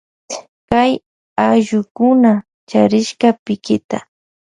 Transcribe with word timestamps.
Kay 0.71 0.91
allukuna 1.45 2.31
charishka 2.69 3.29
pikita. 3.45 3.97